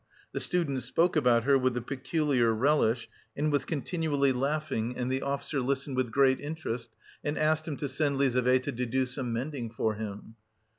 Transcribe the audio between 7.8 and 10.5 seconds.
send Lizaveta to do some mending for him.